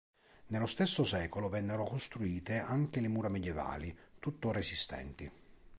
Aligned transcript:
Nello 0.47 0.65
stesso 0.65 1.03
secolo 1.03 1.47
vennero 1.47 1.83
costruite 1.83 2.57
anche 2.57 3.01
le 3.01 3.07
mura 3.07 3.29
medievali, 3.29 3.95
tuttora 4.19 4.57
esistenti. 4.57 5.31